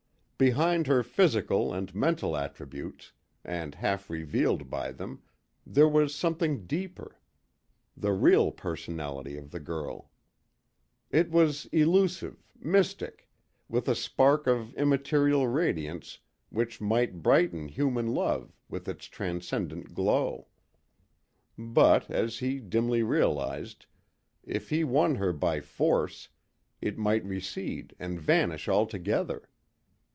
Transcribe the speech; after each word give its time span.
Behind 0.49 0.87
her 0.87 1.03
physical 1.03 1.71
and 1.71 1.93
mental 1.93 2.35
attributes, 2.35 3.11
and 3.45 3.75
half 3.75 4.09
revealed 4.09 4.71
by 4.71 4.91
them, 4.91 5.21
there 5.67 5.87
was 5.87 6.15
something 6.15 6.65
deeper: 6.65 7.19
the 7.95 8.11
real 8.11 8.51
personality 8.51 9.37
of 9.37 9.51
the 9.51 9.59
girl. 9.59 10.09
It 11.11 11.29
was 11.29 11.67
elusive, 11.67 12.43
mystic, 12.59 13.29
with 13.69 13.87
a 13.87 13.93
spark 13.93 14.47
of 14.47 14.73
immaterial 14.73 15.47
radiance 15.47 16.17
which 16.49 16.81
might 16.81 17.21
brighten 17.21 17.67
human 17.67 18.07
love 18.07 18.51
with 18.67 18.87
its 18.87 19.05
transcendent 19.05 19.93
glow; 19.93 20.47
but, 21.55 22.09
as 22.09 22.39
he 22.39 22.57
dimly 22.59 23.03
realised, 23.03 23.85
if 24.43 24.71
he 24.71 24.83
won 24.83 25.17
her 25.17 25.33
by 25.33 25.59
force, 25.61 26.29
it 26.81 26.97
might 26.97 27.23
recede 27.25 27.93
and 27.99 28.19
vanish 28.19 28.67
altogether. 28.67 29.47